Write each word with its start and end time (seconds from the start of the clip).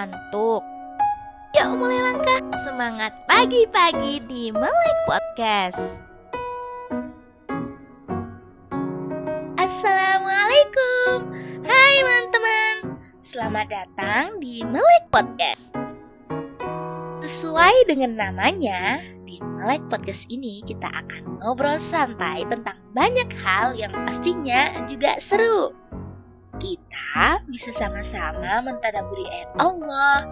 Ngantuk. 0.00 0.64
Yuk 1.60 1.76
mulai 1.76 2.00
langkah 2.00 2.40
semangat 2.64 3.12
pagi-pagi 3.28 4.24
di 4.24 4.48
Melek 4.48 4.98
Podcast. 5.04 5.76
Assalamualaikum. 9.60 11.28
Hai 11.68 12.00
teman-teman. 12.00 12.96
Selamat 13.20 13.68
datang 13.68 14.40
di 14.40 14.64
Melek 14.64 15.12
Podcast. 15.12 15.68
Sesuai 17.20 17.84
dengan 17.84 18.16
namanya, 18.16 19.04
di 19.28 19.36
Melek 19.44 19.84
Podcast 19.92 20.24
ini 20.32 20.64
kita 20.64 20.88
akan 20.88 21.44
ngobrol 21.44 21.76
santai 21.76 22.48
tentang 22.48 22.80
banyak 22.96 23.28
hal 23.44 23.76
yang 23.76 23.92
pastinya 23.92 24.80
juga 24.88 25.20
seru. 25.20 25.76
Kita 26.60 27.40
bisa 27.48 27.72
sama-sama 27.80 28.60
mentadaburi 28.60 29.24
ayat 29.32 29.50
Allah, 29.56 30.28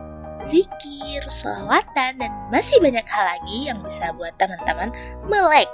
zikir, 0.53 1.25
sholawatan, 1.41 2.21
dan 2.21 2.31
masih 2.53 2.77
banyak 2.85 3.05
hal 3.09 3.25
lagi 3.25 3.59
yang 3.73 3.81
bisa 3.81 4.13
buat 4.13 4.37
teman-teman 4.37 4.93
melek, 5.25 5.73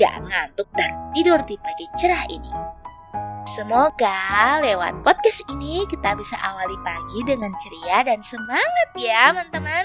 gak 0.00 0.16
ngantuk, 0.24 0.64
dan 0.72 0.90
tidur 1.12 1.36
di 1.44 1.60
pagi 1.60 1.86
cerah 2.00 2.24
ini. 2.32 2.52
Semoga 3.52 4.62
lewat 4.64 5.04
podcast 5.04 5.44
ini 5.52 5.84
kita 5.92 6.16
bisa 6.16 6.36
awali 6.40 6.80
pagi 6.80 7.20
dengan 7.28 7.52
ceria 7.60 8.00
dan 8.00 8.24
semangat 8.24 8.88
ya 8.96 9.36
teman-teman. 9.36 9.84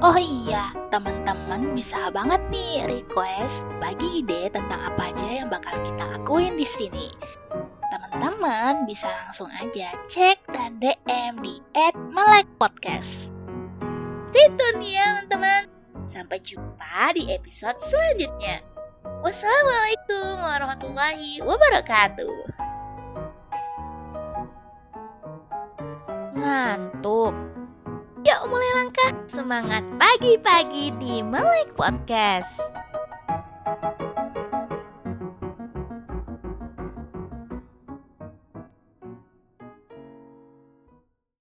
Oh 0.00 0.16
iya, 0.16 0.74
teman-teman 0.88 1.76
bisa 1.76 2.08
banget 2.10 2.40
nih 2.50 2.88
request 2.88 3.62
bagi 3.78 4.24
ide 4.24 4.48
tentang 4.48 4.80
apa 4.90 5.12
aja 5.12 5.28
yang 5.28 5.52
bakal 5.52 5.76
kita 5.76 6.04
lakuin 6.18 6.56
di 6.56 6.64
sini 6.64 7.12
teman-teman 8.20 8.84
bisa 8.84 9.08
langsung 9.08 9.48
aja 9.48 9.96
cek 10.12 10.44
dan 10.52 10.76
DM 10.76 11.40
di 11.40 11.56
@melekpodcast. 12.12 13.24
Stay 14.28 14.46
tune 14.60 14.84
ya 14.84 15.24
teman-teman. 15.24 15.64
Sampai 16.04 16.36
jumpa 16.44 17.16
di 17.16 17.32
episode 17.32 17.80
selanjutnya. 17.88 18.60
Wassalamualaikum 19.24 20.36
warahmatullahi 20.36 21.40
wabarakatuh. 21.40 22.36
Ngantuk. 26.36 27.32
Yuk 28.20 28.40
mulai 28.52 28.70
langkah. 28.84 29.16
Semangat 29.32 29.80
pagi-pagi 29.96 30.92
di 31.00 31.24
Melek 31.24 31.72
Podcast. 31.72 32.60